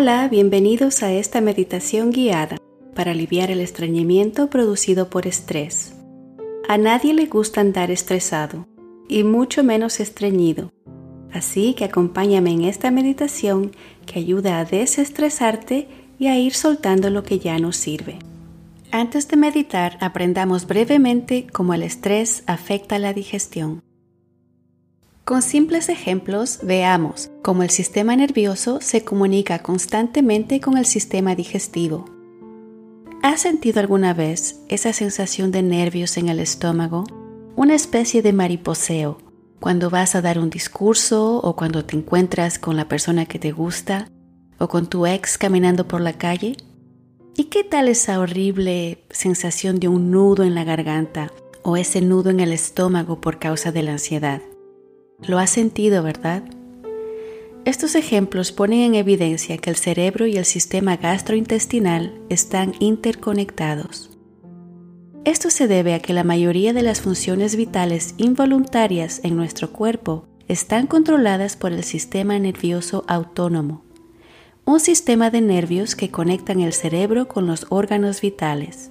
Hola, 0.00 0.28
bienvenidos 0.28 1.02
a 1.02 1.12
esta 1.12 1.40
meditación 1.40 2.12
guiada 2.12 2.58
para 2.94 3.10
aliviar 3.10 3.50
el 3.50 3.60
estreñimiento 3.60 4.48
producido 4.48 5.10
por 5.10 5.26
estrés. 5.26 5.92
A 6.68 6.78
nadie 6.78 7.12
le 7.14 7.26
gusta 7.26 7.62
andar 7.62 7.90
estresado, 7.90 8.68
y 9.08 9.24
mucho 9.24 9.64
menos 9.64 9.98
estreñido. 9.98 10.70
Así 11.32 11.74
que 11.74 11.84
acompáñame 11.84 12.52
en 12.52 12.62
esta 12.62 12.92
meditación 12.92 13.72
que 14.06 14.20
ayuda 14.20 14.60
a 14.60 14.64
desestresarte 14.64 15.88
y 16.16 16.28
a 16.28 16.38
ir 16.38 16.54
soltando 16.54 17.10
lo 17.10 17.24
que 17.24 17.40
ya 17.40 17.58
no 17.58 17.72
sirve. 17.72 18.20
Antes 18.92 19.26
de 19.26 19.36
meditar, 19.36 19.98
aprendamos 20.00 20.68
brevemente 20.68 21.48
cómo 21.52 21.74
el 21.74 21.82
estrés 21.82 22.44
afecta 22.46 23.00
la 23.00 23.12
digestión. 23.12 23.82
Con 25.28 25.42
simples 25.42 25.90
ejemplos, 25.90 26.60
veamos 26.62 27.30
cómo 27.42 27.62
el 27.62 27.68
sistema 27.68 28.16
nervioso 28.16 28.80
se 28.80 29.04
comunica 29.04 29.58
constantemente 29.58 30.58
con 30.58 30.78
el 30.78 30.86
sistema 30.86 31.34
digestivo. 31.34 32.06
¿Has 33.22 33.42
sentido 33.42 33.80
alguna 33.80 34.14
vez 34.14 34.62
esa 34.70 34.94
sensación 34.94 35.52
de 35.52 35.62
nervios 35.62 36.16
en 36.16 36.30
el 36.30 36.40
estómago? 36.40 37.04
Una 37.56 37.74
especie 37.74 38.22
de 38.22 38.32
mariposeo 38.32 39.18
cuando 39.60 39.90
vas 39.90 40.14
a 40.14 40.22
dar 40.22 40.38
un 40.38 40.48
discurso 40.48 41.36
o 41.36 41.56
cuando 41.56 41.84
te 41.84 41.94
encuentras 41.94 42.58
con 42.58 42.78
la 42.78 42.88
persona 42.88 43.26
que 43.26 43.38
te 43.38 43.52
gusta 43.52 44.08
o 44.56 44.68
con 44.68 44.86
tu 44.86 45.04
ex 45.04 45.36
caminando 45.36 45.86
por 45.86 46.00
la 46.00 46.14
calle? 46.14 46.56
¿Y 47.36 47.44
qué 47.50 47.64
tal 47.64 47.88
esa 47.88 48.18
horrible 48.18 49.04
sensación 49.10 49.78
de 49.78 49.88
un 49.88 50.10
nudo 50.10 50.42
en 50.44 50.54
la 50.54 50.64
garganta 50.64 51.30
o 51.62 51.76
ese 51.76 52.00
nudo 52.00 52.30
en 52.30 52.40
el 52.40 52.50
estómago 52.54 53.20
por 53.20 53.38
causa 53.38 53.72
de 53.72 53.82
la 53.82 53.92
ansiedad? 53.92 54.40
Lo 55.26 55.38
has 55.38 55.50
sentido, 55.50 56.02
¿verdad? 56.02 56.44
Estos 57.64 57.96
ejemplos 57.96 58.52
ponen 58.52 58.80
en 58.80 58.94
evidencia 58.94 59.58
que 59.58 59.68
el 59.68 59.76
cerebro 59.76 60.26
y 60.26 60.36
el 60.36 60.44
sistema 60.44 60.96
gastrointestinal 60.96 62.20
están 62.28 62.74
interconectados. 62.78 64.10
Esto 65.24 65.50
se 65.50 65.66
debe 65.66 65.94
a 65.94 66.00
que 66.00 66.12
la 66.12 66.24
mayoría 66.24 66.72
de 66.72 66.82
las 66.82 67.00
funciones 67.00 67.56
vitales 67.56 68.14
involuntarias 68.16 69.20
en 69.24 69.36
nuestro 69.36 69.72
cuerpo 69.72 70.26
están 70.46 70.86
controladas 70.86 71.56
por 71.56 71.72
el 71.72 71.82
sistema 71.82 72.38
nervioso 72.38 73.04
autónomo, 73.08 73.84
un 74.64 74.80
sistema 74.80 75.30
de 75.30 75.40
nervios 75.40 75.96
que 75.96 76.10
conectan 76.10 76.60
el 76.60 76.72
cerebro 76.72 77.26
con 77.26 77.46
los 77.46 77.66
órganos 77.70 78.20
vitales. 78.20 78.90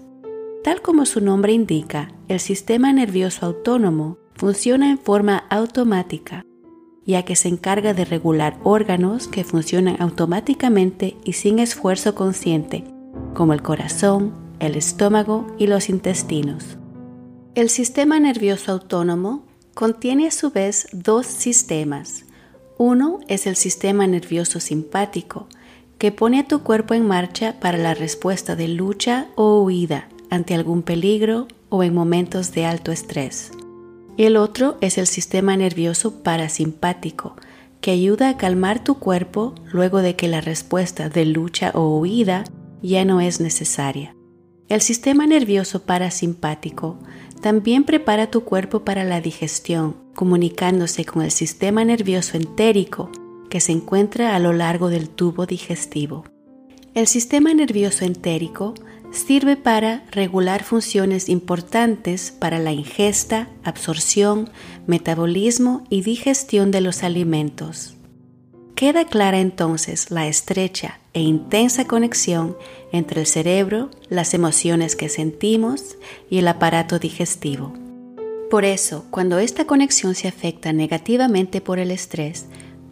Tal 0.63 0.81
como 0.81 1.05
su 1.05 1.21
nombre 1.21 1.53
indica, 1.53 2.11
el 2.27 2.41
sistema 2.41 2.91
nervioso 2.91 3.45
autónomo 3.45 4.17
funciona 4.37 4.89
en 4.89 4.99
forma 4.99 5.43
automática, 5.49 6.45
ya 7.05 7.23
que 7.23 7.35
se 7.35 7.49
encarga 7.49 7.93
de 7.93 8.05
regular 8.05 8.59
órganos 8.63 9.27
que 9.27 9.43
funcionan 9.43 9.97
automáticamente 9.99 11.17
y 11.23 11.33
sin 11.33 11.59
esfuerzo 11.59 12.15
consciente, 12.15 12.83
como 13.33 13.53
el 13.53 13.61
corazón, 13.61 14.33
el 14.59 14.75
estómago 14.75 15.47
y 15.57 15.67
los 15.67 15.89
intestinos. 15.89 16.77
El 17.55 17.69
sistema 17.69 18.19
nervioso 18.19 18.71
autónomo 18.71 19.45
contiene 19.73 20.27
a 20.27 20.31
su 20.31 20.51
vez 20.51 20.87
dos 20.91 21.25
sistemas. 21.25 22.25
Uno 22.77 23.19
es 23.27 23.47
el 23.47 23.55
sistema 23.55 24.05
nervioso 24.05 24.59
simpático, 24.59 25.47
que 25.97 26.11
pone 26.11 26.39
a 26.39 26.47
tu 26.47 26.61
cuerpo 26.61 26.93
en 26.93 27.07
marcha 27.07 27.59
para 27.59 27.79
la 27.79 27.95
respuesta 27.95 28.55
de 28.55 28.67
lucha 28.67 29.27
o 29.35 29.63
huida 29.63 30.09
ante 30.29 30.53
algún 30.53 30.83
peligro 30.83 31.47
o 31.69 31.83
en 31.83 31.95
momentos 31.95 32.51
de 32.53 32.65
alto 32.65 32.91
estrés. 32.91 33.51
El 34.17 34.35
otro 34.35 34.79
es 34.81 34.97
el 34.97 35.05
sistema 35.05 35.55
nervioso 35.55 36.23
parasimpático, 36.23 37.35
que 37.81 37.91
ayuda 37.91 38.29
a 38.29 38.37
calmar 38.37 38.83
tu 38.83 38.95
cuerpo 38.95 39.53
luego 39.71 40.01
de 40.01 40.15
que 40.15 40.27
la 40.27 40.41
respuesta 40.41 41.07
de 41.07 41.23
lucha 41.25 41.71
o 41.75 41.99
huida 41.99 42.43
ya 42.81 43.05
no 43.05 43.21
es 43.21 43.39
necesaria. 43.39 44.15
El 44.69 44.81
sistema 44.81 45.27
nervioso 45.27 45.83
parasimpático 45.83 46.97
también 47.41 47.83
prepara 47.83 48.31
tu 48.31 48.43
cuerpo 48.43 48.83
para 48.83 49.03
la 49.03 49.21
digestión, 49.21 49.95
comunicándose 50.15 51.05
con 51.05 51.21
el 51.21 51.29
sistema 51.29 51.85
nervioso 51.85 52.37
entérico 52.37 53.11
que 53.51 53.59
se 53.59 53.71
encuentra 53.71 54.35
a 54.35 54.39
lo 54.39 54.51
largo 54.51 54.89
del 54.89 55.09
tubo 55.09 55.45
digestivo. 55.45 56.25
El 56.95 57.05
sistema 57.05 57.53
nervioso 57.53 58.03
entérico 58.03 58.73
sirve 59.17 59.57
para 59.57 60.03
regular 60.11 60.63
funciones 60.63 61.27
importantes 61.29 62.31
para 62.31 62.59
la 62.59 62.71
ingesta, 62.71 63.49
absorción, 63.63 64.49
metabolismo 64.85 65.83
y 65.89 66.01
digestión 66.01 66.71
de 66.71 66.81
los 66.81 67.03
alimentos. 67.03 67.95
Queda 68.75 69.05
clara 69.05 69.39
entonces 69.39 70.11
la 70.11 70.27
estrecha 70.27 70.99
e 71.13 71.21
intensa 71.21 71.85
conexión 71.85 72.55
entre 72.91 73.21
el 73.21 73.27
cerebro, 73.27 73.89
las 74.07 74.35
emociones 74.35 74.95
que 74.95 75.09
sentimos 75.09 75.97
y 76.29 76.37
el 76.37 76.47
aparato 76.47 76.99
digestivo. 76.99 77.73
Por 78.51 78.65
eso, 78.65 79.05
cuando 79.09 79.39
esta 79.39 79.65
conexión 79.65 80.15
se 80.15 80.27
afecta 80.27 80.71
negativamente 80.73 81.59
por 81.59 81.79
el 81.79 81.91
estrés, 81.91 82.45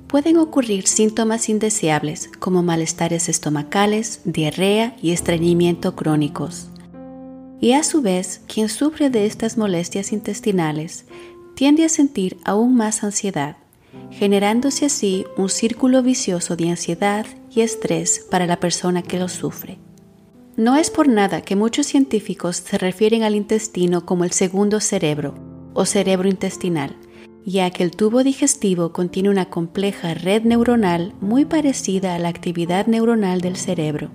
pueden 0.07 0.37
ocurrir 0.37 0.87
síntomas 0.87 1.49
indeseables 1.49 2.29
como 2.39 2.63
malestares 2.63 3.29
estomacales, 3.29 4.21
diarrea 4.23 4.95
y 5.01 5.11
estreñimiento 5.11 5.95
crónicos. 5.95 6.67
Y 7.59 7.73
a 7.73 7.83
su 7.83 8.01
vez, 8.01 8.41
quien 8.47 8.69
sufre 8.69 9.09
de 9.09 9.25
estas 9.25 9.57
molestias 9.57 10.11
intestinales 10.11 11.05
tiende 11.55 11.85
a 11.85 11.89
sentir 11.89 12.37
aún 12.43 12.75
más 12.75 13.03
ansiedad, 13.03 13.57
generándose 14.11 14.85
así 14.85 15.25
un 15.37 15.49
círculo 15.49 16.03
vicioso 16.03 16.55
de 16.55 16.69
ansiedad 16.69 17.25
y 17.49 17.61
estrés 17.61 18.25
para 18.29 18.45
la 18.45 18.59
persona 18.59 19.01
que 19.01 19.19
lo 19.19 19.29
sufre. 19.29 19.77
No 20.57 20.75
es 20.77 20.89
por 20.89 21.07
nada 21.07 21.41
que 21.41 21.55
muchos 21.55 21.85
científicos 21.87 22.57
se 22.57 22.77
refieren 22.77 23.23
al 23.23 23.35
intestino 23.35 24.05
como 24.05 24.23
el 24.23 24.31
segundo 24.31 24.79
cerebro 24.79 25.33
o 25.73 25.85
cerebro 25.85 26.29
intestinal, 26.29 26.95
ya 27.45 27.69
que 27.69 27.83
el 27.83 27.91
tubo 27.91 28.23
digestivo 28.23 28.91
contiene 28.91 29.29
una 29.29 29.45
compleja 29.45 30.15
red 30.15 30.43
neuronal 30.43 31.13
muy 31.21 31.45
parecida 31.45 32.15
a 32.15 32.19
la 32.19 32.29
actividad 32.29 32.87
neuronal 32.87 33.39
del 33.39 33.55
cerebro. 33.55 34.09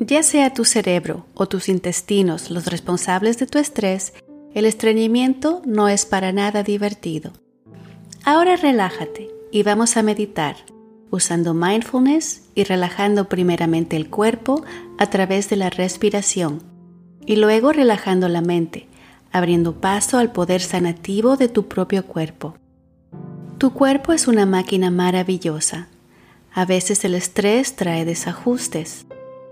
Ya 0.00 0.22
sea 0.22 0.52
tu 0.52 0.64
cerebro 0.64 1.26
o 1.34 1.46
tus 1.46 1.68
intestinos 1.68 2.50
los 2.50 2.66
responsables 2.66 3.38
de 3.38 3.46
tu 3.46 3.58
estrés, 3.58 4.14
el 4.52 4.64
estreñimiento 4.64 5.62
no 5.64 5.88
es 5.88 6.06
para 6.06 6.32
nada 6.32 6.64
divertido. 6.64 7.32
Ahora 8.24 8.56
relájate 8.56 9.30
y 9.52 9.62
vamos 9.62 9.96
a 9.96 10.02
meditar, 10.02 10.56
usando 11.10 11.54
mindfulness 11.54 12.48
y 12.54 12.64
relajando 12.64 13.28
primeramente 13.28 13.96
el 13.96 14.10
cuerpo 14.10 14.64
a 14.98 15.08
través 15.08 15.48
de 15.50 15.56
la 15.56 15.70
respiración 15.70 16.62
y 17.26 17.36
luego 17.36 17.72
relajando 17.72 18.28
la 18.28 18.40
mente 18.40 18.89
abriendo 19.32 19.80
paso 19.80 20.18
al 20.18 20.32
poder 20.32 20.60
sanativo 20.60 21.36
de 21.36 21.48
tu 21.48 21.68
propio 21.68 22.06
cuerpo. 22.06 22.56
Tu 23.58 23.72
cuerpo 23.72 24.12
es 24.12 24.26
una 24.26 24.46
máquina 24.46 24.90
maravillosa. 24.90 25.88
A 26.52 26.64
veces 26.64 27.04
el 27.04 27.14
estrés 27.14 27.76
trae 27.76 28.04
desajustes. 28.04 29.06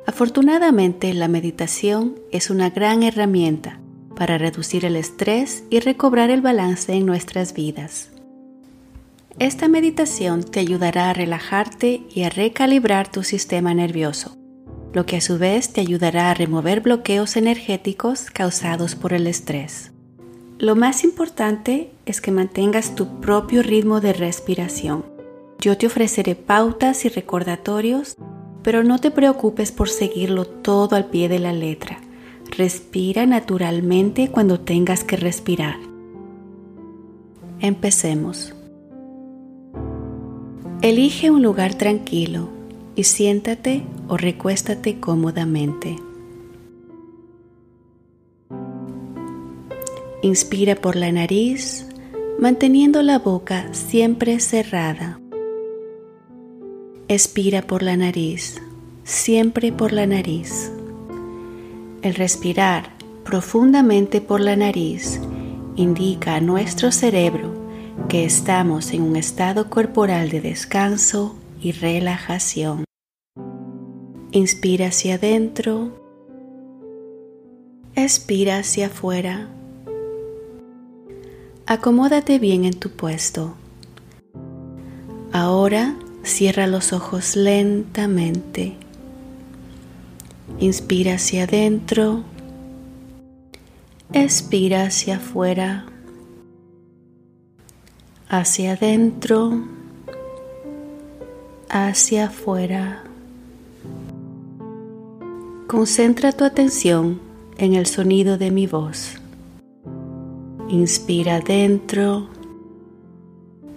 Afortunadamente, 0.07 1.13
la 1.13 1.29
meditación 1.29 2.15
es 2.33 2.51
una 2.51 2.71
gran 2.71 3.03
herramienta 3.03 3.79
para 4.17 4.39
reducir 4.39 4.85
el 4.85 4.97
estrés 4.97 5.65
y 5.71 5.81
recobrar 5.81 6.31
el 6.31 6.41
balance 6.41 6.93
en 6.93 7.07
nuestras 7.07 7.53
vidas. 7.53 8.11
Esta 9.39 9.69
meditación 9.69 10.43
te 10.43 10.59
ayudará 10.59 11.11
a 11.11 11.13
relajarte 11.13 12.03
y 12.13 12.23
a 12.25 12.31
recalibrar 12.31 13.13
tu 13.13 13.23
sistema 13.23 13.75
nervioso 13.75 14.39
lo 14.93 15.07
que 15.07 15.17
a 15.17 15.21
su 15.21 15.39
vez 15.39 15.73
te 15.73 15.81
ayudará 15.81 16.31
a 16.31 16.35
remover 16.35 16.81
bloqueos 16.81 17.37
energéticos 17.37 18.31
causados 18.31 18.95
por 18.95 19.13
el 19.13 19.27
estrés. 19.27 19.93
Lo 20.59 20.75
más 20.75 21.05
importante 21.05 21.91
es 22.07 22.21
que 22.21 22.33
mantengas 22.33 22.95
tu 22.95 23.21
propio 23.21 23.63
ritmo 23.63 24.01
de 24.01 24.13
respiración. 24.13 25.05
Yo 25.61 25.77
te 25.77 25.87
ofreceré 25.87 26.35
pautas 26.35 27.05
y 27.05 27.09
recordatorios, 27.09 28.17
pero 28.63 28.83
no 28.83 28.99
te 28.99 29.11
preocupes 29.11 29.73
por 29.73 29.89
seguirlo 29.89 30.47
todo 30.47 30.97
al 30.97 31.07
pie 31.07 31.29
de 31.29 31.39
la 31.39 31.53
letra. 31.53 32.01
Respira 32.51 33.27
naturalmente 33.27 34.31
cuando 34.31 34.59
tengas 34.59 35.05
que 35.05 35.17
respirar. 35.17 35.77
Empecemos. 37.61 38.55
Elige 40.81 41.31
un 41.31 41.43
lugar 41.43 41.75
tranquilo 41.75 42.58
y 42.99 43.05
siéntate 43.05 43.85
o 44.09 44.17
recuéstate 44.17 44.99
cómodamente. 44.99 45.99
Inspira 50.21 50.75
por 50.75 50.97
la 50.97 51.13
nariz, 51.13 51.87
manteniendo 52.41 53.05
la 53.05 53.21
boca 53.21 53.73
siempre 53.73 54.41
cerrada. 54.41 55.21
Expira 57.07 57.63
por 57.63 57.85
la 57.85 57.97
nariz, 57.97 58.61
siempre 59.05 59.71
por 59.71 59.93
la 59.93 60.09
nariz. 60.09 60.73
El 62.03 62.17
respirar 62.17 62.91
profundamente 63.25 64.21
por 64.21 64.41
la 64.41 64.57
nariz 64.57 65.21
indica 65.77 66.35
a 66.35 66.41
nuestro 66.41 66.91
cerebro 66.91 67.55
que 68.09 68.25
estamos 68.25 68.93
en 68.93 69.03
un 69.03 69.15
estado 69.15 69.71
corporal 69.71 70.31
de 70.31 70.41
descanso 70.41 71.37
y 71.61 71.71
relajación. 71.71 72.88
Inspira 74.31 74.89
hacia 74.89 75.15
adentro. 75.15 75.91
Expira 77.95 78.59
hacia 78.59 78.89
afuera. 78.89 79.49
Acomódate 81.65 82.39
bien 82.39 82.67
en 82.67 82.79
tu 82.79 82.91
puesto. 82.91 83.55
Ahora 85.33 85.97
cierra 86.25 86.67
los 86.67 86.93
ojos 86.93 87.37
lentamente. 87.37 88.77
Inspira 90.59 91.15
hacia 91.15 91.45
adentro. 91.45 92.23
Expira 94.13 94.83
hacia 94.83 95.17
afuera. 95.17 95.87
Hacia 98.29 98.73
adentro. 98.73 99.65
Hacia 101.71 102.27
afuera. 102.27 103.08
Concentra 105.69 106.33
tu 106.33 106.45
atención 106.45 107.21
en 107.59 107.75
el 107.75 107.85
sonido 107.85 108.39
de 108.39 108.51
mi 108.51 108.67
voz. 108.67 109.17
Inspira 110.71 111.37
adentro, 111.37 112.31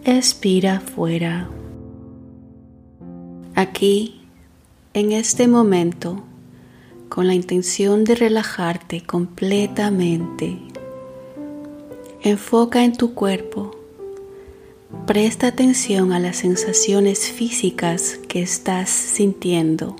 expira 0.05 0.77
afuera. 0.77 1.49
Aquí, 3.55 4.21
en 4.93 5.11
este 5.11 5.49
momento, 5.49 6.23
con 7.09 7.27
la 7.27 7.33
intención 7.33 8.05
de 8.05 8.15
relajarte 8.15 9.01
completamente, 9.01 10.59
enfoca 12.21 12.85
en 12.85 12.95
tu 12.95 13.13
cuerpo. 13.13 13.71
Presta 15.05 15.47
atención 15.47 16.13
a 16.13 16.19
las 16.19 16.37
sensaciones 16.37 17.29
físicas 17.33 18.17
que 18.29 18.41
estás 18.41 18.89
sintiendo. 18.89 19.97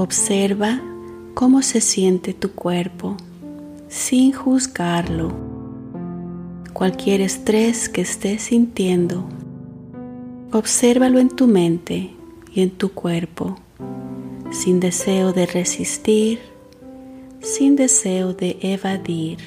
Observa 0.00 0.80
cómo 1.34 1.60
se 1.60 1.80
siente 1.80 2.32
tu 2.32 2.52
cuerpo 2.52 3.16
sin 3.88 4.32
juzgarlo. 4.32 5.32
Cualquier 6.72 7.20
estrés 7.20 7.88
que 7.88 8.02
estés 8.02 8.42
sintiendo, 8.42 9.28
obsérvalo 10.52 11.18
en 11.18 11.30
tu 11.30 11.48
mente 11.48 12.12
y 12.54 12.60
en 12.60 12.70
tu 12.70 12.92
cuerpo, 12.92 13.56
sin 14.52 14.78
deseo 14.78 15.32
de 15.32 15.46
resistir, 15.46 16.38
sin 17.40 17.74
deseo 17.74 18.34
de 18.34 18.56
evadir. 18.60 19.38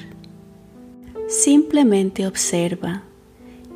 Simplemente 1.28 2.26
observa 2.26 3.04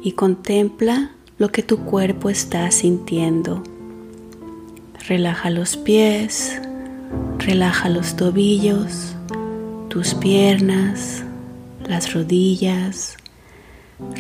y 0.03 0.13
contempla 0.13 1.13
lo 1.39 1.49
que 1.49 1.63
tu 1.63 1.79
cuerpo 1.87 2.29
está 2.29 2.71
sintiendo. 2.71 3.63
Relaja 5.09 5.51
los 5.51 5.77
pies, 5.77 6.61
Relaja 7.47 7.89
los 7.89 8.17
tobillos, 8.17 9.15
tus 9.89 10.15
piernas, 10.15 11.23
las 11.87 12.13
rodillas. 12.13 13.17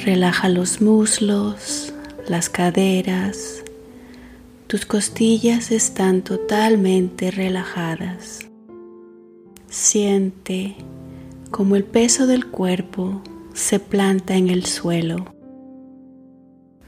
Relaja 0.04 0.48
los 0.48 0.80
muslos, 0.80 1.92
las 2.28 2.48
caderas. 2.48 3.64
Tus 4.68 4.86
costillas 4.86 5.72
están 5.72 6.22
totalmente 6.22 7.32
relajadas. 7.32 8.46
Siente 9.68 10.76
como 11.50 11.74
el 11.74 11.82
peso 11.82 12.28
del 12.28 12.46
cuerpo 12.46 13.22
se 13.54 13.80
planta 13.80 14.36
en 14.36 14.50
el 14.50 14.66
suelo. 14.66 15.34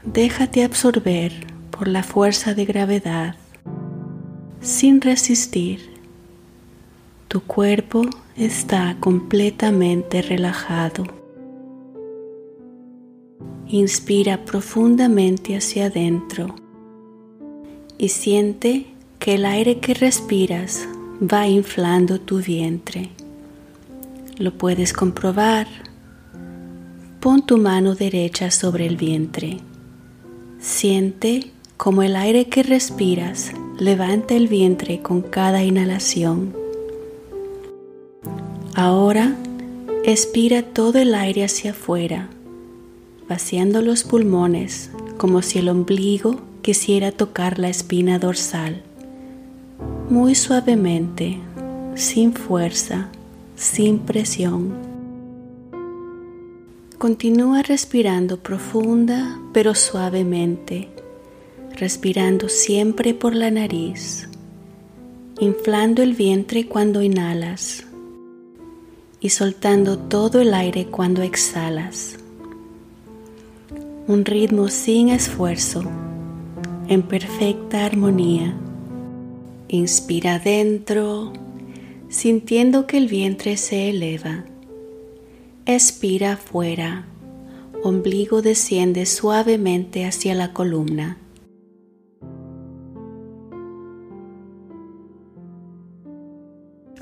Déjate 0.05 0.63
absorber 0.63 1.33
por 1.69 1.89
la 1.89 2.01
fuerza 2.01 2.53
de 2.53 2.63
gravedad 2.63 3.35
sin 4.61 5.01
resistir 5.01 5.88
tu 7.29 7.41
cuerpo 7.41 8.01
está 8.35 8.97
completamente 8.99 10.23
relajado. 10.23 11.03
Inspira 13.67 14.45
profundamente 14.45 15.55
hacia 15.55 15.85
adentro 15.85 16.55
y 17.99 18.09
siente 18.09 18.87
que 19.19 19.35
el 19.35 19.45
aire 19.45 19.77
que 19.77 19.93
respiras 19.93 20.87
va 21.21 21.47
inflando 21.47 22.19
tu 22.19 22.39
vientre. 22.39 23.11
Lo 24.39 24.57
puedes 24.57 24.91
comprobar. 24.91 25.67
Pon 27.19 27.45
tu 27.45 27.59
mano 27.59 27.93
derecha 27.93 28.49
sobre 28.49 28.87
el 28.87 28.97
vientre. 28.97 29.59
Siente 30.59 31.51
como 31.77 32.01
el 32.01 32.15
aire 32.15 32.49
que 32.49 32.63
respiras 32.63 33.51
levanta 33.77 34.33
el 34.33 34.47
vientre 34.47 35.03
con 35.03 35.21
cada 35.21 35.63
inhalación 35.63 36.58
Ahora 38.75 39.35
expira 40.03 40.61
todo 40.61 40.99
el 40.99 41.15
aire 41.15 41.43
hacia 41.43 41.71
afuera, 41.71 42.29
vaciando 43.27 43.81
los 43.81 44.03
pulmones 44.03 44.91
como 45.17 45.41
si 45.41 45.57
el 45.59 45.69
ombligo 45.69 46.39
quisiera 46.61 47.11
tocar 47.11 47.57
la 47.57 47.69
espina 47.69 48.19
dorsal, 48.19 48.83
muy 50.09 50.35
suavemente, 50.35 51.39
sin 51.95 52.33
fuerza, 52.33 53.09
sin 53.55 53.99
presión. 53.99 54.71
Continúa 56.99 57.63
respirando 57.63 58.37
profunda 58.37 59.39
pero 59.51 59.73
suavemente, 59.73 60.89
respirando 61.75 62.49
siempre 62.49 63.15
por 63.15 63.35
la 63.35 63.49
nariz, 63.49 64.29
inflando 65.39 66.03
el 66.03 66.13
vientre 66.13 66.67
cuando 66.67 67.01
inhalas 67.01 67.88
y 69.21 69.29
soltando 69.29 69.97
todo 69.97 70.41
el 70.41 70.53
aire 70.53 70.87
cuando 70.87 71.21
exhalas. 71.21 72.17
Un 74.07 74.25
ritmo 74.25 74.69
sin 74.69 75.09
esfuerzo, 75.09 75.83
en 76.87 77.03
perfecta 77.03 77.85
armonía. 77.85 78.55
Inspira 79.67 80.35
adentro, 80.35 81.33
sintiendo 82.09 82.87
que 82.87 82.97
el 82.97 83.07
vientre 83.07 83.57
se 83.57 83.89
eleva. 83.89 84.45
Expira 85.65 86.33
afuera, 86.33 87.05
ombligo 87.83 88.41
desciende 88.41 89.05
suavemente 89.05 90.05
hacia 90.05 90.33
la 90.33 90.53
columna. 90.53 91.17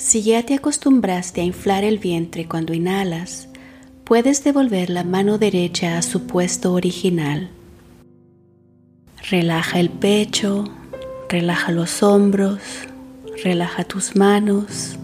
Si 0.08 0.22
ya 0.22 0.42
te 0.42 0.54
acostumbraste 0.54 1.42
a 1.42 1.44
inflar 1.44 1.84
el 1.84 2.00
vientre 2.00 2.48
cuando 2.48 2.74
inhalas, 2.74 3.50
puedes 4.06 4.42
devolver 4.42 4.90
la 4.90 5.04
mano 5.04 5.38
derecha 5.38 5.98
a 5.98 6.02
su 6.02 6.28
puesto 6.28 6.72
original. 6.72 7.50
Relaja 9.30 9.82
el 9.82 9.90
pecho, 9.90 10.64
relaja 11.28 11.74
los 11.74 12.04
hombros, 12.04 12.62
relaja 13.44 13.84
tus 13.84 14.16
manos, 14.16 14.98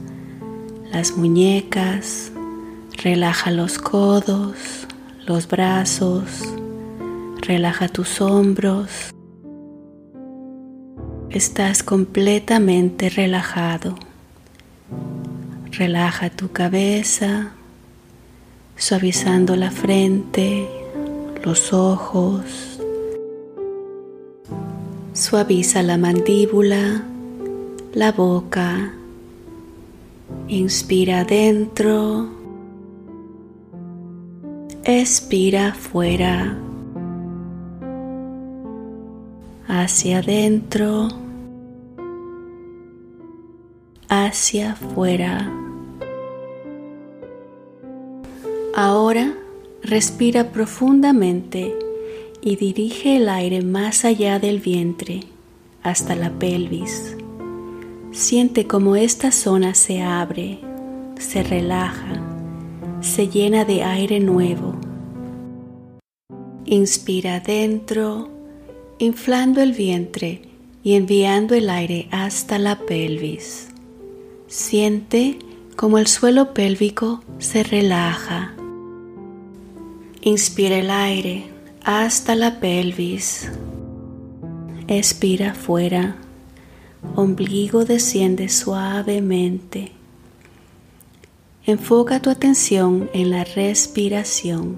las 0.89 1.17
muñecas, 1.17 2.31
relaja 3.03 3.51
los 3.51 3.79
codos, 3.79 4.87
los 5.27 5.49
brazos, 5.49 6.23
relaja 7.41 7.89
tus 7.89 8.21
hombros. 8.21 9.11
Estás 11.29 11.83
completamente 11.83 13.09
relajado. 13.09 13.97
Relaja 15.71 16.29
tu 16.29 16.51
cabeza, 16.51 17.51
suavizando 18.77 19.55
la 19.55 19.71
frente, 19.71 20.67
los 21.43 21.73
ojos. 21.73 22.79
Suaviza 25.13 25.83
la 25.83 25.97
mandíbula, 25.97 27.03
la 27.93 28.11
boca. 28.11 28.93
Inspira 30.47 31.21
adentro. 31.21 32.27
Expira 34.83 35.69
afuera. 35.69 36.57
Hacia 39.67 40.19
adentro. 40.19 41.22
Hacia. 44.33 44.75
Ahora 48.73 49.35
respira 49.83 50.49
profundamente 50.51 51.75
y 52.41 52.55
dirige 52.55 53.17
el 53.17 53.29
aire 53.29 53.61
más 53.61 54.05
allá 54.05 54.39
del 54.39 54.59
vientre 54.59 55.19
hasta 55.83 56.15
la 56.15 56.31
pelvis. 56.31 57.15
Siente 58.11 58.65
como 58.65 58.95
esta 58.95 59.31
zona 59.31 59.75
se 59.75 60.01
abre, 60.01 60.57
se 61.19 61.43
relaja, 61.43 62.19
se 63.01 63.27
llena 63.27 63.65
de 63.65 63.83
aire 63.83 64.19
nuevo. 64.19 64.73
Inspira 66.65 67.35
adentro, 67.35 68.31
inflando 68.97 69.61
el 69.61 69.73
vientre 69.73 70.41
y 70.83 70.95
enviando 70.95 71.53
el 71.53 71.69
aire 71.69 72.07
hasta 72.09 72.57
la 72.57 72.79
pelvis. 72.79 73.67
Siente 74.53 75.39
como 75.75 75.97
el 75.97 76.05
suelo 76.05 76.53
pélvico 76.53 77.23
se 77.39 77.63
relaja. 77.63 78.53
Inspira 80.21 80.77
el 80.77 80.91
aire 80.91 81.47
hasta 81.83 82.35
la 82.35 82.59
pelvis. 82.59 83.49
Expira 84.87 85.55
fuera. 85.55 86.17
Ombligo 87.15 87.83
desciende 87.83 88.47
suavemente. 88.47 89.91
Enfoca 91.65 92.21
tu 92.21 92.29
atención 92.29 93.09
en 93.15 93.31
la 93.31 93.45
respiración. 93.45 94.77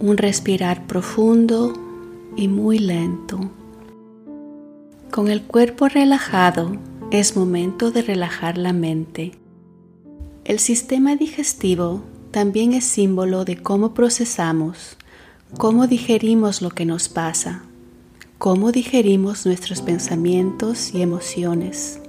Un 0.00 0.16
respirar 0.16 0.88
profundo 0.88 1.72
y 2.34 2.48
muy 2.48 2.80
lento. 2.80 3.38
Con 5.12 5.28
el 5.28 5.42
cuerpo 5.42 5.86
relajado, 5.86 6.78
es 7.12 7.36
momento 7.36 7.90
de 7.90 8.00
relajar 8.00 8.56
la 8.56 8.72
mente. 8.72 9.32
El 10.46 10.58
sistema 10.58 11.14
digestivo 11.14 12.02
también 12.30 12.72
es 12.72 12.84
símbolo 12.84 13.44
de 13.44 13.58
cómo 13.58 13.92
procesamos, 13.92 14.96
cómo 15.58 15.86
digerimos 15.86 16.62
lo 16.62 16.70
que 16.70 16.86
nos 16.86 17.10
pasa, 17.10 17.64
cómo 18.38 18.72
digerimos 18.72 19.44
nuestros 19.44 19.82
pensamientos 19.82 20.94
y 20.94 21.02
emociones. 21.02 22.00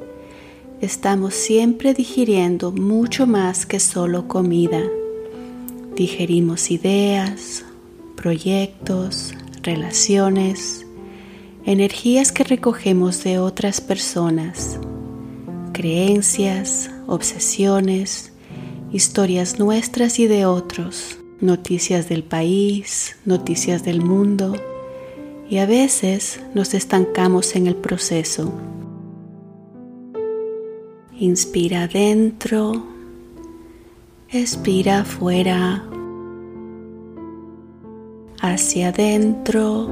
Estamos 0.80 1.34
siempre 1.34 1.94
digiriendo 1.94 2.72
mucho 2.72 3.28
más 3.28 3.66
que 3.66 3.82
solo 3.82 4.30
comida. 4.30 4.82
Digerimos 5.98 6.72
ideas, 6.72 7.66
proyectos, 8.16 9.34
relaciones, 9.64 10.86
energías 11.66 12.32
que 12.32 12.46
recogemos 12.46 13.22
de 13.26 13.40
otras 13.40 13.82
personas, 13.82 14.80
creencias, 15.74 16.90
obsesiones, 17.08 18.32
historias 18.94 19.60
nuestras 19.60 20.20
y 20.20 20.28
de 20.28 20.46
otros, 20.46 21.18
noticias 21.42 22.08
del 22.08 22.24
país, 22.24 23.18
noticias 23.26 23.84
del 23.84 24.02
mundo, 24.02 24.56
y 25.50 25.58
a 25.58 25.66
veces 25.66 26.40
nos 26.54 26.74
estancamos 26.74 27.56
en 27.56 27.68
el 27.68 27.76
proceso. 27.76 28.54
Inspira 31.20 31.84
adentro, 31.84 32.86
expira 34.30 35.02
afuera, 35.02 35.84
hacia 38.42 38.90
adentro, 38.90 39.90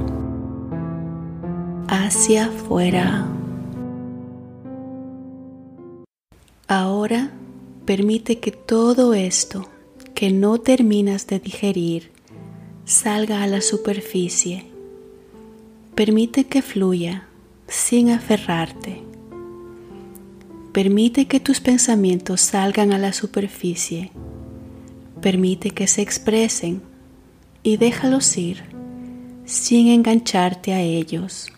hacia 1.88 2.46
afuera. 2.46 3.26
Permite 7.84 8.38
que 8.38 8.52
todo 8.52 9.12
esto 9.12 9.68
que 10.14 10.30
no 10.30 10.58
terminas 10.58 11.26
de 11.26 11.40
digerir 11.40 12.10
salga 12.84 13.42
a 13.42 13.46
la 13.46 13.60
superficie. 13.60 14.66
Permite 15.94 16.44
que 16.44 16.62
fluya 16.62 17.26
sin 17.66 18.10
aferrarte. 18.10 19.02
Permite 20.72 21.26
que 21.26 21.40
tus 21.40 21.60
pensamientos 21.60 22.40
salgan 22.40 22.92
a 22.92 22.98
la 22.98 23.12
superficie. 23.12 24.10
Permite 25.20 25.70
que 25.70 25.86
se 25.86 26.02
expresen 26.02 26.82
y 27.62 27.76
déjalos 27.76 28.36
ir 28.38 28.62
sin 29.44 29.88
engancharte 29.88 30.72
a 30.72 30.80
ellos. 30.80 31.48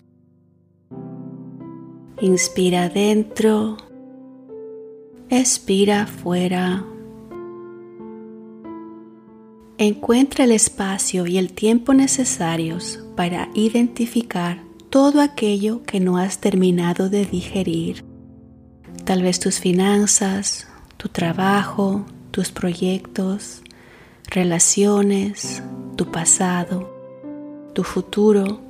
Inspira 2.19 2.85
adentro 2.85 3.77
Expira 5.37 6.03
afuera. 6.03 6.85
Encuentra 9.77 10.45
el 10.45 10.53
espacio 10.53 11.27
y 11.27 11.37
el 11.37 11.51
tiempo 11.51 11.93
necesarios 11.93 13.03
para 13.17 13.49
identificar 13.53 14.63
todo 14.89 15.19
aquello 15.19 15.83
que 15.83 15.99
no 15.99 16.17
has 16.17 16.39
terminado 16.39 17.09
de 17.09 17.25
digerir. 17.25 18.05
Tal 19.03 19.23
vez 19.23 19.41
tus 19.41 19.59
finanzas, 19.59 20.69
tu 20.95 21.09
trabajo, 21.09 22.05
tus 22.31 22.53
proyectos, 22.53 23.61
relaciones, 24.27 25.61
tu 25.97 26.11
pasado, 26.11 26.89
tu 27.73 27.83
futuro. 27.83 28.61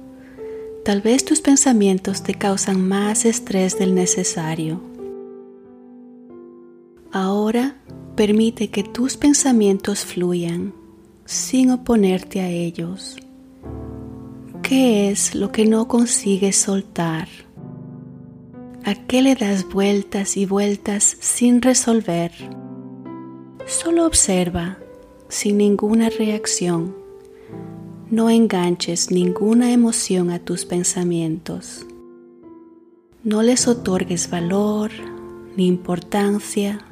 Tal 0.83 1.01
vez 1.01 1.25
tus 1.25 1.41
pensamientos 1.41 2.23
te 2.23 2.33
causan 2.33 2.87
más 2.87 3.25
estrés 3.25 3.77
del 3.77 3.93
necesario 3.93 4.94
Ahora 7.15 7.77
permite 8.17 8.67
que 8.67 8.83
tus 8.83 9.15
pensamientos 9.15 10.03
fluyan 10.03 10.73
sin 11.23 11.71
oponerte 11.71 12.41
a 12.41 12.49
ellos. 12.49 13.15
¿Qué 14.61 15.09
es 15.09 15.33
lo 15.33 15.49
que 15.49 15.63
no 15.63 15.87
consigues 15.87 16.57
soltar? 16.57 17.29
¿A 18.83 18.95
qué 18.95 19.21
le 19.21 19.35
das 19.35 19.63
vueltas 19.63 20.35
y 20.35 20.45
vueltas 20.45 21.15
sin 21.21 21.61
resolver? 21.61 22.33
Solo 23.65 24.05
observa 24.05 24.77
sin 25.29 25.59
ninguna 25.59 26.09
reacción. 26.09 26.97
No 28.11 28.29
enganches 28.29 29.09
ninguna 29.09 29.71
emoción 29.71 30.31
a 30.31 30.39
tus 30.39 30.65
pensamientos. 30.65 31.85
No 33.23 33.41
les 33.41 33.69
otorgues 33.69 34.29
valor 34.29 34.91
ni 35.55 35.67
importancia 35.67 36.85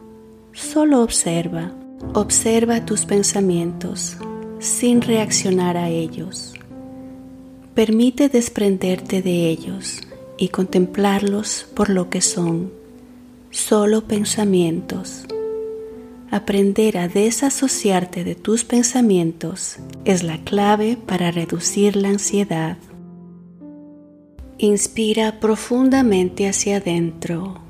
Solo 0.54 1.02
observa, 1.02 1.72
observa 2.14 2.86
tus 2.86 3.06
pensamientos 3.06 4.18
sin 4.60 5.02
reaccionar 5.02 5.78
a 5.78 5.90
ellos. 5.90 6.54
Permite 7.74 8.30
desprenderte 8.30 9.24
de 9.24 9.50
ellos 9.50 10.02
y 10.38 10.50
contemplarlos 10.50 11.66
por 11.74 11.90
lo 11.90 12.12
que 12.12 12.22
son, 12.22 12.72
solo 13.50 14.04
pensamientos. 14.04 15.26
Aprender 16.30 17.00
a 17.00 17.08
desasociarte 17.08 18.24
de 18.24 18.36
tus 18.36 18.64
pensamientos 18.64 19.78
es 20.06 20.22
la 20.22 20.38
clave 20.44 20.98
para 21.04 21.32
reducir 21.32 21.96
la 21.96 22.10
ansiedad. 22.10 22.78
Inspira 24.60 25.40
profundamente 25.40 26.48
hacia 26.48 26.78
adentro 26.78 27.64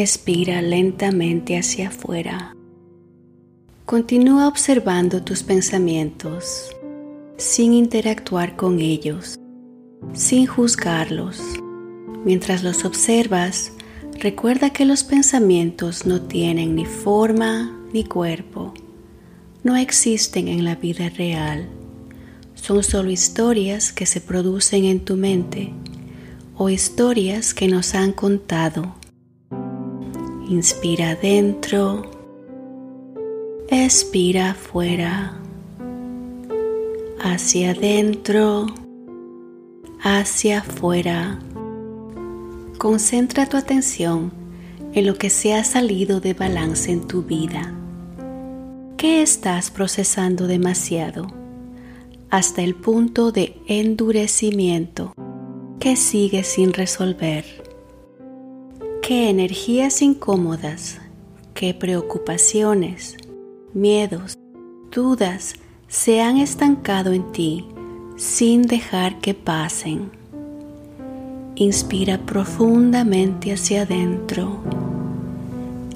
Expira 0.00 0.62
lentamente 0.62 1.58
hacia 1.58 1.88
afuera. 1.88 2.54
Continúa 3.84 4.46
observando 4.46 5.24
tus 5.24 5.42
pensamientos 5.42 6.70
sin 7.36 7.72
interactuar 7.72 8.54
con 8.54 8.78
ellos, 8.78 9.40
sin 10.12 10.46
juzgarlos. 10.46 11.42
Mientras 12.24 12.62
los 12.62 12.84
observas, 12.84 13.72
recuerda 14.20 14.70
que 14.70 14.84
los 14.84 15.02
pensamientos 15.02 16.06
no 16.06 16.22
tienen 16.22 16.76
ni 16.76 16.84
forma 16.84 17.76
ni 17.92 18.04
cuerpo. 18.04 18.74
No 19.64 19.74
existen 19.74 20.46
en 20.46 20.62
la 20.62 20.76
vida 20.76 21.08
real. 21.08 21.68
Son 22.54 22.84
solo 22.84 23.10
historias 23.10 23.92
que 23.92 24.06
se 24.06 24.20
producen 24.20 24.84
en 24.84 25.00
tu 25.00 25.16
mente 25.16 25.72
o 26.56 26.68
historias 26.68 27.52
que 27.52 27.66
nos 27.66 27.96
han 27.96 28.12
contado 28.12 28.97
Inspira 30.48 31.10
adentro, 31.10 32.10
expira 33.68 34.52
afuera, 34.52 35.38
hacia 37.20 37.72
adentro, 37.72 38.64
hacia 40.00 40.60
afuera. 40.60 41.38
Concentra 42.78 43.44
tu 43.44 43.58
atención 43.58 44.32
en 44.94 45.06
lo 45.06 45.16
que 45.16 45.28
se 45.28 45.52
ha 45.52 45.64
salido 45.64 46.18
de 46.20 46.32
balance 46.32 46.92
en 46.92 47.06
tu 47.06 47.24
vida. 47.24 47.74
¿Qué 48.96 49.20
estás 49.20 49.70
procesando 49.70 50.46
demasiado? 50.46 51.26
Hasta 52.30 52.62
el 52.62 52.74
punto 52.74 53.32
de 53.32 53.54
endurecimiento 53.66 55.12
que 55.78 55.94
sigue 55.94 56.42
sin 56.42 56.72
resolver 56.72 57.44
qué 59.08 59.30
energías 59.30 60.02
incómodas, 60.02 60.98
qué 61.54 61.72
preocupaciones, 61.72 63.16
miedos, 63.72 64.36
dudas 64.94 65.54
se 65.88 66.20
han 66.20 66.36
estancado 66.36 67.14
en 67.14 67.32
ti 67.32 67.64
sin 68.18 68.66
dejar 68.66 69.18
que 69.20 69.32
pasen. 69.32 70.10
Inspira 71.54 72.18
profundamente 72.18 73.50
hacia 73.50 73.84
adentro. 73.84 74.58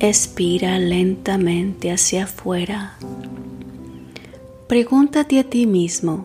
Expira 0.00 0.78
lentamente 0.78 1.92
hacia 1.92 2.24
afuera. 2.24 2.96
Pregúntate 4.68 5.38
a 5.38 5.44
ti 5.44 5.66
mismo, 5.66 6.24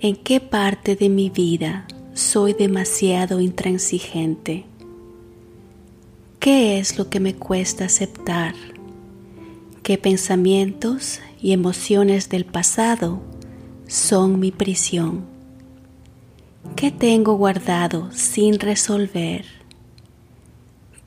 ¿en 0.00 0.16
qué 0.16 0.40
parte 0.40 0.96
de 0.96 1.08
mi 1.08 1.30
vida 1.30 1.86
soy 2.12 2.54
demasiado 2.54 3.40
intransigente. 3.40 4.64
¿Qué 6.42 6.80
es 6.80 6.98
lo 6.98 7.08
que 7.08 7.20
me 7.20 7.36
cuesta 7.36 7.84
aceptar? 7.84 8.56
¿Qué 9.84 9.96
pensamientos 9.96 11.20
y 11.40 11.52
emociones 11.52 12.30
del 12.30 12.46
pasado 12.46 13.22
son 13.86 14.40
mi 14.40 14.50
prisión? 14.50 15.24
¿Qué 16.74 16.90
tengo 16.90 17.34
guardado 17.36 18.10
sin 18.10 18.58
resolver? 18.58 19.44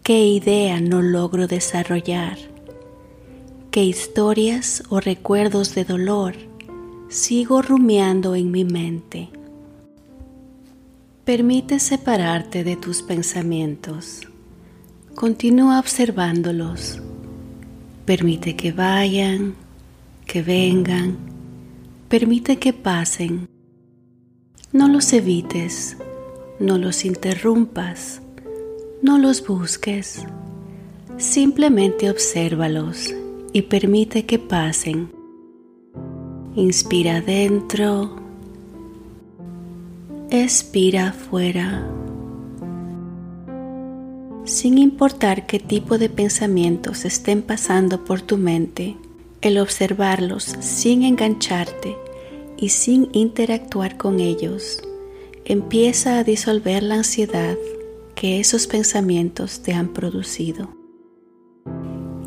¿Qué 0.03 0.25
idea 0.25 0.79
no 0.79 1.01
logro 1.01 1.47
desarrollar? 1.47 2.37
¿Qué 3.71 3.83
historias 3.83 4.83
o 4.87 5.01
recuerdos 5.01 5.75
de 5.75 5.83
dolor 5.83 6.35
sigo 7.09 7.61
rumiando 7.61 8.35
en 8.35 8.51
mi 8.51 8.63
mente? 8.63 9.27
Permite 11.25 11.81
separarte 11.81 12.63
de 12.63 12.77
tus 12.77 13.01
pensamientos. 13.01 14.21
Continúa 15.15 15.79
observándolos. 15.79 17.01
Permite 18.03 18.57
que 18.57 18.73
vayan, 18.73 19.55
que 20.25 20.41
vengan. 20.41 21.15
Permite 22.09 22.57
que 22.57 22.73
pasen. 22.73 23.47
No 24.73 24.89
los 24.89 25.13
evites, 25.13 25.95
no 26.59 26.77
los 26.77 27.05
interrumpas, 27.05 28.21
no 29.01 29.17
los 29.17 29.47
busques. 29.47 30.25
Simplemente 31.17 32.09
obsérvalos 32.09 33.15
y 33.53 33.61
permite 33.61 34.25
que 34.25 34.37
pasen. 34.37 35.13
Inspira 36.57 37.17
adentro, 37.17 38.17
expira 40.29 41.07
afuera 41.07 41.87
sin 44.45 44.77
importar 44.77 45.47
qué 45.47 45.59
tipo 45.59 45.97
de 45.97 46.07
pensamientos 46.07 47.03
estén 47.03 47.41
pasando 47.41 48.05
por 48.05 48.21
tu 48.21 48.37
mente, 48.37 48.95
el 49.41 49.57
observarlos 49.57 50.55
sin 50.59 51.03
engancharte 51.03 51.97
y 52.57 52.69
sin 52.69 53.09
interactuar 53.11 53.97
con 53.97 54.19
ellos, 54.19 54.81
empieza 55.45 56.19
a 56.19 56.23
disolver 56.23 56.83
la 56.83 56.95
ansiedad 56.95 57.57
que 58.13 58.39
esos 58.39 58.67
pensamientos 58.67 59.61
te 59.61 59.73
han 59.73 59.89
producido. 59.89 60.69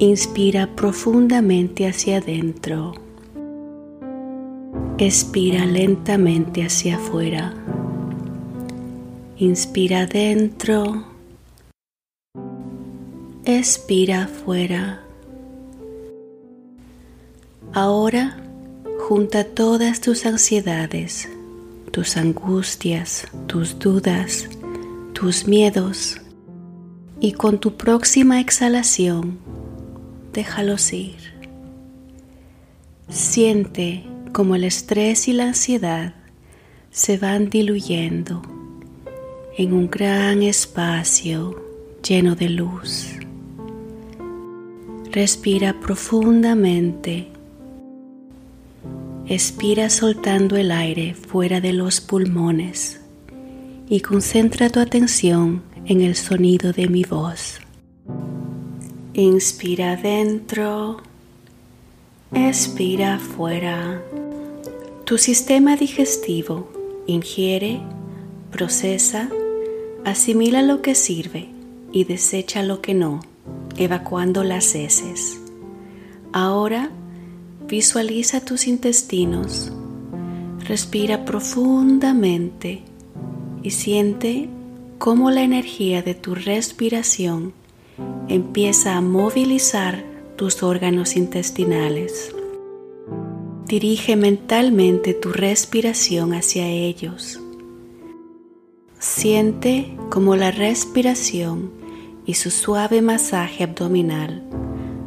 Inspira 0.01 0.77
profundamente 0.77 1.87
hacia 1.87 2.19
adentro. 2.19 2.95
Expira 4.99 5.67
lentamente 5.67 6.65
hacia 6.65 6.97
afuera. 6.97 7.55
Inspira 9.39 10.03
adentro 10.03 11.18
expira 13.57 14.25
afuera. 14.25 15.01
Ahora 17.73 18.37
junta 18.99 19.43
todas 19.45 20.03
tus 20.03 20.27
ansiedades, 20.27 21.31
tus 21.91 22.19
angustias, 22.19 23.27
tus 23.47 23.79
dudas, 23.79 24.51
tus 25.15 25.49
miedos 25.49 26.21
y 27.21 27.33
con 27.33 27.59
tu 27.59 27.79
próxima 27.79 28.39
exhalación 28.39 29.39
déjalos 30.35 30.93
ir. 30.93 31.17
Siente 33.09 34.05
como 34.35 34.57
el 34.57 34.65
estrés 34.65 35.27
y 35.27 35.33
la 35.33 35.45
ansiedad 35.45 36.15
se 36.91 37.17
van 37.17 37.49
diluyendo 37.49 38.43
en 39.57 39.73
un 39.73 39.89
gran 39.89 40.43
espacio 40.43 41.65
lleno 42.07 42.37
de 42.37 42.51
luz. 42.51 43.19
Respira 45.13 45.81
profundamente. 45.81 47.29
Expira 49.27 49.89
soltando 49.89 50.57
el 50.57 50.71
aire 50.71 51.15
fuera 51.15 51.63
de 51.63 51.73
los 51.73 52.03
pulmones 52.03 53.01
y 53.89 54.01
concentra 54.01 54.69
tu 54.69 54.81
atención 54.81 55.63
en 55.87 56.03
el 56.03 56.15
sonido 56.15 56.75
de 56.75 56.89
mi 56.89 57.05
voz. 57.05 57.59
Inspira 59.15 59.93
adentro, 59.93 60.99
expira 62.35 63.15
afuera. 63.15 64.03
Tu 65.07 65.17
sistema 65.17 65.77
digestivo 65.77 66.71
ingiere, 67.07 67.81
procesa, 68.53 69.31
asimila 70.05 70.61
lo 70.61 70.83
que 70.83 70.95
sirve 70.95 71.49
y 71.93 72.05
desecha 72.05 72.63
lo 72.63 72.83
que 72.83 72.93
no 72.93 73.21
evacuando 73.77 74.45
las 74.45 74.75
heces. 74.75 75.41
Ahora 76.33 76.91
visualiza 77.67 78.41
tus 78.41 78.67
intestinos, 78.67 79.73
respira 80.67 81.25
profundamente 81.25 82.83
y 83.63 83.71
siente 83.71 84.49
cómo 84.99 85.31
la 85.31 85.43
energía 85.43 86.03
de 86.03 86.15
tu 86.15 86.35
respiración 86.35 87.53
empieza 88.29 88.97
a 88.97 89.01
movilizar 89.01 90.05
tus 90.37 90.63
órganos 90.63 91.17
intestinales. 91.17 92.35
Dirige 93.67 94.17
mentalmente 94.17 95.15
tu 95.15 95.33
respiración 95.33 96.33
hacia 96.33 96.69
ellos. 96.69 97.41
Siente 98.99 99.97
como 100.11 100.37
la 100.37 100.51
respiración 100.51 101.78
y 102.29 102.35
su 102.35 102.51
suave 102.51 103.01
masaje 103.01 103.65
abdominal 103.65 104.43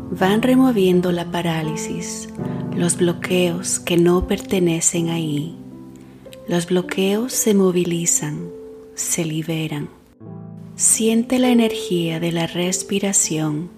van 0.09 0.41
removiendo 0.41 1.11
la 1.11 1.29
parálisis, 1.29 2.27
los 2.75 2.97
bloqueos 2.97 3.79
que 3.79 3.95
no 3.95 4.25
pertenecen 4.25 5.09
ahí. 5.09 5.55
Los 6.47 6.65
bloqueos 6.65 7.31
se 7.31 7.53
movilizan, 7.53 8.49
se 8.95 9.23
liberan. 9.23 9.87
Siente 10.75 11.37
la 11.37 11.49
energía 11.49 12.19
de 12.19 12.31
la 12.31 12.47
respiración, 12.47 13.69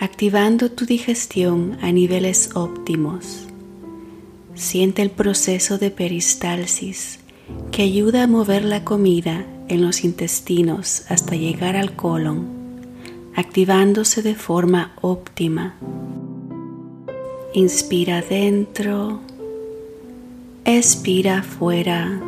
activando 0.00 0.70
tu 0.70 0.86
digestión 0.86 1.76
a 1.82 1.92
niveles 1.92 2.56
óptimos. 2.56 3.44
Siente 4.54 5.02
el 5.02 5.10
proceso 5.10 5.76
de 5.76 5.90
peristalsis 5.90 7.18
que 7.70 7.82
ayuda 7.82 8.22
a 8.22 8.26
mover 8.26 8.64
la 8.64 8.84
comida 8.84 9.44
en 9.68 9.82
los 9.82 10.04
intestinos 10.04 11.04
hasta 11.08 11.36
llegar 11.36 11.76
al 11.76 11.96
colon, 11.96 12.53
activándose 13.36 14.22
de 14.22 14.34
forma 14.34 14.92
óptima. 15.00 15.74
Inspira 17.52 18.18
adentro, 18.18 19.20
expira 20.64 21.38
afuera. 21.38 22.20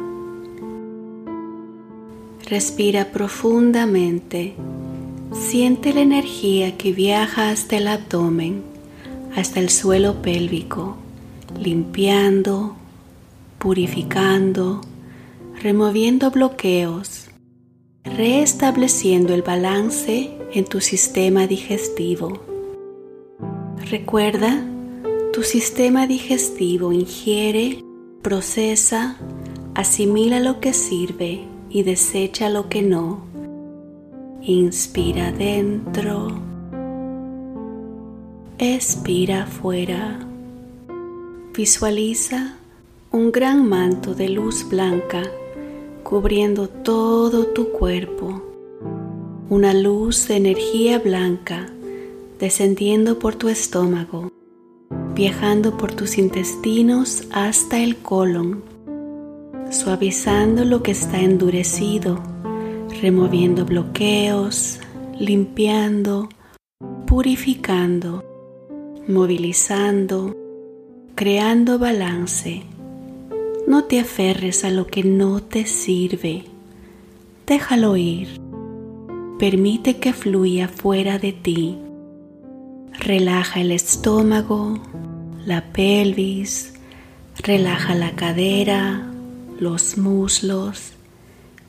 Respira 2.48 3.06
profundamente. 3.12 4.54
Siente 5.32 5.92
la 5.92 6.00
energía 6.00 6.76
que 6.76 6.92
viaja 6.92 7.50
hasta 7.50 7.76
el 7.76 7.88
abdomen, 7.88 8.62
hasta 9.34 9.60
el 9.60 9.68
suelo 9.68 10.22
pélvico, 10.22 10.96
limpiando, 11.58 12.76
purificando, 13.58 14.80
removiendo 15.60 16.30
bloqueos 16.30 17.25
reestableciendo 18.14 19.34
el 19.34 19.42
balance 19.42 20.30
en 20.52 20.64
tu 20.64 20.80
sistema 20.80 21.46
digestivo. 21.46 22.38
Recuerda, 23.90 24.64
tu 25.32 25.42
sistema 25.42 26.06
digestivo 26.06 26.92
ingiere, 26.92 27.82
procesa, 28.22 29.16
asimila 29.74 30.40
lo 30.40 30.60
que 30.60 30.72
sirve 30.72 31.44
y 31.68 31.82
desecha 31.82 32.48
lo 32.48 32.68
que 32.68 32.82
no. 32.82 33.20
Inspira 34.40 35.32
dentro, 35.32 36.40
expira 38.58 39.42
afuera. 39.42 40.20
Visualiza 41.54 42.56
un 43.10 43.32
gran 43.32 43.68
manto 43.68 44.14
de 44.14 44.28
luz 44.28 44.68
blanca 44.68 45.22
cubriendo 46.08 46.68
todo 46.68 47.48
tu 47.48 47.72
cuerpo, 47.72 48.40
una 49.48 49.74
luz 49.74 50.28
de 50.28 50.36
energía 50.36 51.00
blanca 51.00 51.68
descendiendo 52.38 53.18
por 53.18 53.34
tu 53.34 53.48
estómago, 53.48 54.30
viajando 55.16 55.76
por 55.76 55.92
tus 55.92 56.16
intestinos 56.16 57.24
hasta 57.32 57.80
el 57.80 57.96
colon, 57.96 58.62
suavizando 59.72 60.64
lo 60.64 60.80
que 60.84 60.92
está 60.92 61.18
endurecido, 61.20 62.22
removiendo 63.02 63.64
bloqueos, 63.64 64.78
limpiando, 65.18 66.28
purificando, 67.08 68.24
movilizando, 69.08 70.36
creando 71.16 71.80
balance 71.80 72.75
no 73.66 73.84
te 73.84 74.00
aferres 74.00 74.64
a 74.64 74.70
lo 74.70 74.86
que 74.86 75.02
no 75.02 75.42
te 75.42 75.66
sirve. 75.66 76.44
déjalo 77.46 77.96
ir. 77.96 78.40
Permite 79.38 79.98
que 79.98 80.12
fluya 80.12 80.66
fuera 80.66 81.18
de 81.18 81.32
ti. 81.32 81.76
Relaja 82.98 83.60
el 83.60 83.70
estómago, 83.70 84.78
la 85.44 85.72
pelvis, 85.72 86.74
relaja 87.42 87.94
la 87.94 88.12
cadera, 88.12 89.12
los 89.60 89.98
muslos. 89.98 90.92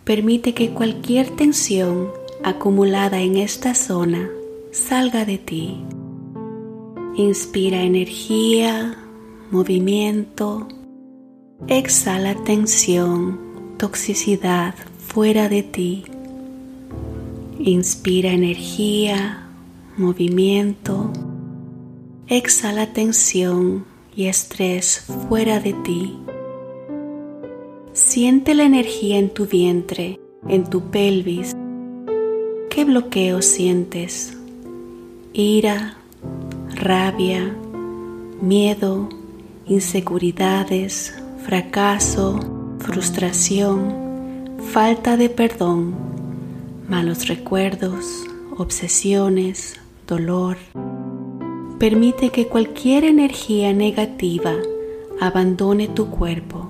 Permite 0.03 0.53
que 0.53 0.69
cualquier 0.69 1.29
tensión 1.29 2.09
acumulada 2.43 3.19
en 3.19 3.37
esta 3.37 3.75
zona 3.75 4.29
salga 4.71 5.25
de 5.25 5.37
ti. 5.37 5.77
Inspira 7.15 7.81
energía, 7.81 8.97
movimiento. 9.51 10.67
Exhala 11.65 12.35
tensión, 12.45 13.39
toxicidad 13.77 14.75
fuera 14.99 15.49
de 15.49 15.63
ti. 15.63 16.05
Inspira 17.59 18.31
energía, 18.31 19.49
movimiento. 19.97 21.11
Exhala 22.27 22.93
tensión 22.93 23.85
y 24.15 24.27
estrés 24.27 25.07
fuera 25.27 25.59
de 25.59 25.73
ti. 25.73 26.17
Siente 27.91 28.53
la 28.53 28.63
energía 28.63 29.17
en 29.17 29.31
tu 29.31 29.47
vientre, 29.47 30.19
en 30.47 30.69
tu 30.69 30.89
pelvis. 30.91 31.53
¿Qué 32.69 32.85
bloqueo 32.85 33.41
sientes? 33.41 34.37
Ira, 35.33 35.97
rabia, 36.75 37.53
miedo, 38.41 39.09
inseguridades, 39.65 41.15
fracaso, 41.47 42.37
frustración, 42.79 44.57
falta 44.73 45.15
de 45.15 45.29
perdón, 45.29 45.95
malos 46.89 47.29
recuerdos, 47.29 48.25
obsesiones, 48.57 49.79
dolor. 50.05 50.57
Permite 51.79 52.31
que 52.31 52.47
cualquier 52.47 53.05
energía 53.05 53.71
negativa 53.71 54.55
abandone 55.21 55.87
tu 55.87 56.09
cuerpo, 56.09 56.69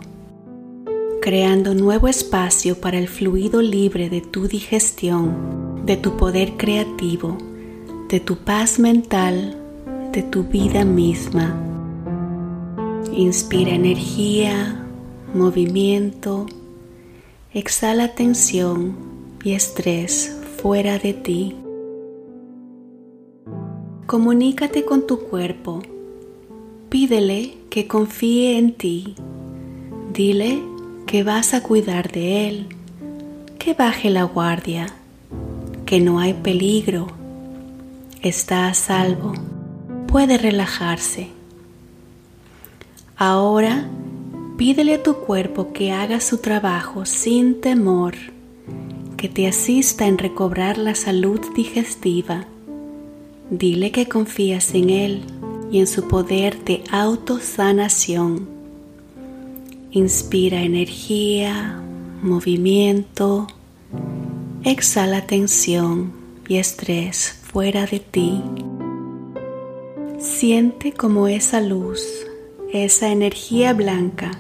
creando 1.24 1.74
nuevo 1.74 2.08
espacio 2.08 2.80
para 2.80 3.00
el 3.00 3.08
fluido 3.08 3.64
libre 3.64 4.12
de 4.12 4.22
tu 4.22 4.48
digestión, 4.48 5.88
de 5.88 5.98
tu 5.98 6.18
poder 6.18 6.52
creativo, 6.56 7.36
de 8.10 8.20
tu 8.20 8.36
paz 8.36 8.78
mental, 8.78 9.58
de 10.12 10.22
tu 10.22 10.44
vida 10.44 10.86
misma. 10.86 11.64
Inspira 13.12 13.72
energía, 13.72 14.86
movimiento, 15.34 16.46
exhala 17.54 18.16
tensión 18.16 18.96
y 19.44 19.54
estrés 19.54 20.38
fuera 20.62 21.00
de 21.00 21.14
ti. 21.14 21.56
Comunícate 24.06 24.86
con 24.86 25.08
tu 25.08 25.20
cuerpo. 25.20 25.82
Pídele 26.90 27.54
que 27.70 27.88
confíe 27.88 28.58
en 28.58 28.74
ti. 28.74 29.16
Dile 30.14 30.62
que 31.06 31.24
vas 31.24 31.54
a 31.54 31.64
cuidar 31.64 32.12
de 32.12 32.48
él, 32.48 32.68
que 33.58 33.74
baje 33.74 34.10
la 34.10 34.24
guardia, 34.24 34.88
que 35.86 36.00
no 36.00 36.20
hay 36.20 36.34
peligro, 36.34 37.08
está 38.22 38.68
a 38.68 38.74
salvo, 38.74 39.34
puede 40.08 40.38
relajarse. 40.38 41.37
Ahora 43.18 43.88
pídele 44.58 44.96
a 44.96 45.04
tu 45.04 45.16
cuerpo 45.16 45.74
que 45.74 45.92
haga 45.92 46.22
su 46.22 46.38
trabajo 46.38 47.06
sin 47.06 47.62
temor, 47.62 48.16
que 49.18 49.28
te 49.30 49.48
asista 49.48 50.08
en 50.08 50.18
recobrar 50.18 50.78
la 50.78 50.96
salud 50.96 51.40
digestiva 51.56 52.48
Dile 53.50 53.92
que 53.92 54.10
confías 54.10 54.74
en 54.74 54.90
Él 54.90 55.22
y 55.72 55.80
en 55.80 55.88
su 55.88 56.10
poder 56.10 56.66
de 56.66 56.84
autosanación. 56.92 58.50
Inspira 59.92 60.64
energía, 60.64 61.82
movimiento, 62.22 63.48
exhala 64.66 65.28
tensión 65.28 66.12
y 66.50 66.58
estrés 66.58 67.40
fuera 67.42 67.86
de 67.86 68.02
ti. 68.02 68.44
Siente 70.20 70.92
como 70.92 71.30
esa 71.30 71.62
luz, 71.62 72.27
esa 72.74 73.10
energía 73.10 73.74
blanca, 73.74 74.32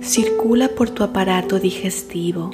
circula 0.00 0.68
por 0.68 0.90
tu 0.90 1.02
aparato 1.02 1.58
digestivo, 1.58 2.50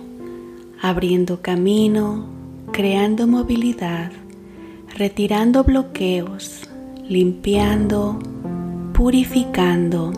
abriendo 0.81 1.41
camino, 1.41 2.27
creando 2.73 3.27
movilidad 3.27 4.11
retirando 4.97 5.65
bloqueos, 5.65 6.63
limpiando, 7.09 8.19
purificando. 8.93 10.13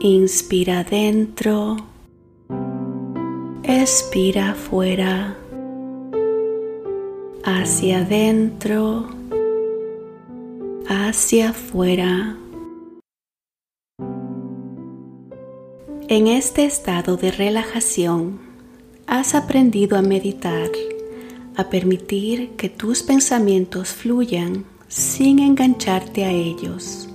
Inspira 0.00 0.80
adentro, 0.80 1.76
expira 3.62 4.50
afuera, 4.50 5.36
hacia 7.44 8.00
adentro, 8.00 9.06
hacia 10.88 11.50
afuera. 11.50 12.36
En 16.08 16.26
este 16.26 16.64
estado 16.64 17.16
de 17.16 17.30
relajación 17.30 18.40
has 19.06 19.34
aprendido 19.34 19.96
a 19.96 20.02
meditar 20.02 20.70
a 21.56 21.70
permitir 21.70 22.50
que 22.56 22.68
tus 22.68 23.02
pensamientos 23.02 23.88
fluyan 23.90 24.64
sin 24.88 25.38
engancharte 25.38 26.24
a 26.24 26.30
ellos, 26.30 27.08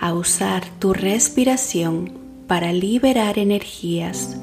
a 0.00 0.12
usar 0.14 0.64
tu 0.78 0.92
respiración 0.92 2.12
para 2.46 2.72
liberar 2.72 3.38
energías, 3.38 4.36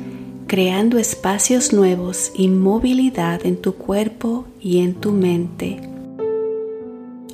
creando 0.47 0.97
espacios 0.97 1.73
nuevos 1.73 2.31
y 2.35 2.47
movilidad 2.47 3.45
en 3.45 3.57
tu 3.57 3.73
cuerpo 3.73 4.45
y 4.61 4.79
en 4.79 4.95
tu 4.95 5.11
mente. 5.11 5.81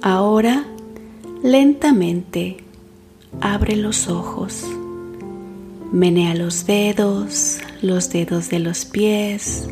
Ahora, 0.02 0.66
lentamente, 1.44 2.58
abre 3.42 3.76
los 3.76 4.08
ojos. 4.08 4.66
Menea 5.92 6.34
los 6.34 6.66
dedos, 6.66 7.60
los 7.84 8.10
dedos 8.10 8.50
de 8.50 8.60
los 8.60 8.86
pies, 8.86 9.68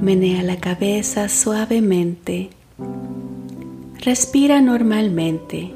Menea 0.00 0.44
la 0.44 0.60
cabeza 0.60 1.28
suavemente. 1.28 2.50
Respira 4.00 4.60
normalmente. 4.60 5.72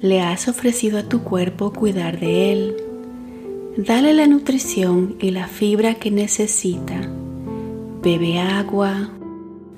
Le 0.00 0.20
has 0.20 0.46
ofrecido 0.46 0.98
a 0.98 1.08
tu 1.08 1.24
cuerpo 1.24 1.72
cuidar 1.72 2.20
de 2.20 2.52
él. 2.52 2.76
Dale 3.76 4.14
la 4.14 4.28
nutrición 4.28 5.16
y 5.20 5.32
la 5.32 5.48
fibra 5.48 5.94
que 5.94 6.12
necesita. 6.12 7.00
Bebe 8.00 8.38
agua. 8.38 9.10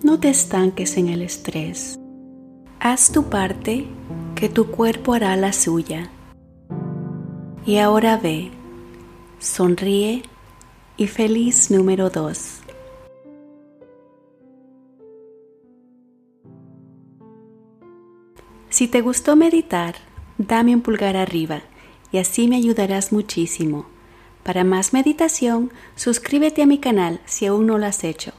No 0.02 0.20
te 0.20 0.28
estanques 0.28 0.98
en 0.98 1.08
el 1.08 1.22
estrés. 1.22 1.98
Haz 2.78 3.10
tu 3.10 3.24
parte 3.30 3.86
que 4.34 4.50
tu 4.50 4.70
cuerpo 4.70 5.14
hará 5.14 5.34
la 5.36 5.54
suya. 5.54 6.10
Y 7.64 7.78
ahora 7.78 8.18
ve, 8.18 8.50
sonríe 9.38 10.22
y 10.98 11.06
feliz 11.06 11.70
número 11.70 12.10
2. 12.10 12.60
Si 18.68 18.88
te 18.88 19.00
gustó 19.00 19.36
meditar, 19.36 19.94
dame 20.36 20.74
un 20.74 20.82
pulgar 20.82 21.16
arriba 21.16 21.62
y 22.12 22.18
así 22.18 22.46
me 22.46 22.56
ayudarás 22.56 23.10
muchísimo. 23.10 23.86
Para 24.42 24.64
más 24.64 24.92
meditación, 24.92 25.72
suscríbete 25.96 26.62
a 26.62 26.66
mi 26.66 26.78
canal 26.78 27.20
si 27.24 27.46
aún 27.46 27.66
no 27.66 27.78
lo 27.78 27.86
has 27.86 28.04
hecho. 28.04 28.32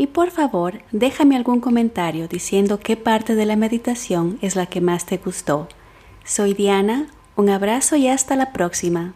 Y 0.00 0.06
por 0.06 0.30
favor, 0.30 0.80
déjame 0.92 1.36
algún 1.36 1.60
comentario 1.60 2.26
diciendo 2.26 2.80
qué 2.80 2.96
parte 2.96 3.34
de 3.34 3.44
la 3.44 3.54
meditación 3.54 4.38
es 4.40 4.56
la 4.56 4.64
que 4.64 4.80
más 4.80 5.04
te 5.04 5.18
gustó. 5.18 5.68
Soy 6.24 6.54
Diana, 6.54 7.08
un 7.36 7.50
abrazo 7.50 7.96
y 7.96 8.08
hasta 8.08 8.34
la 8.34 8.54
próxima. 8.54 9.12